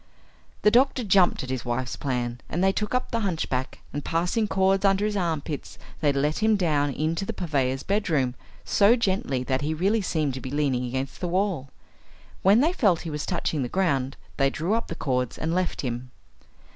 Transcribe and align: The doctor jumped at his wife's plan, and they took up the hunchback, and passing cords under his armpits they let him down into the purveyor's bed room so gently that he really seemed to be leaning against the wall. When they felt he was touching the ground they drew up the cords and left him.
The 0.63 0.71
doctor 0.71 1.03
jumped 1.03 1.43
at 1.43 1.51
his 1.51 1.63
wife's 1.63 1.95
plan, 1.95 2.41
and 2.49 2.63
they 2.63 2.71
took 2.71 2.95
up 2.95 3.11
the 3.11 3.19
hunchback, 3.19 3.81
and 3.93 4.03
passing 4.03 4.47
cords 4.47 4.83
under 4.83 5.05
his 5.05 5.15
armpits 5.15 5.77
they 5.99 6.11
let 6.11 6.39
him 6.39 6.55
down 6.55 6.89
into 6.91 7.23
the 7.23 7.33
purveyor's 7.33 7.83
bed 7.83 8.09
room 8.09 8.33
so 8.65 8.95
gently 8.95 9.43
that 9.43 9.61
he 9.61 9.75
really 9.75 10.01
seemed 10.01 10.33
to 10.33 10.41
be 10.41 10.49
leaning 10.49 10.85
against 10.85 11.21
the 11.21 11.27
wall. 11.27 11.69
When 12.41 12.61
they 12.61 12.73
felt 12.73 13.01
he 13.01 13.11
was 13.11 13.27
touching 13.27 13.61
the 13.61 13.69
ground 13.69 14.17
they 14.37 14.49
drew 14.49 14.73
up 14.73 14.87
the 14.87 14.95
cords 14.95 15.37
and 15.37 15.53
left 15.53 15.81
him. 15.81 16.09